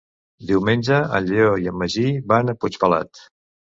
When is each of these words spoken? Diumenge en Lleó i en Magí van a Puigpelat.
Diumenge 0.51 0.95
en 1.19 1.29
Lleó 1.33 1.51
i 1.65 1.69
en 1.73 1.77
Magí 1.83 2.07
van 2.33 2.51
a 2.55 2.59
Puigpelat. 2.65 3.27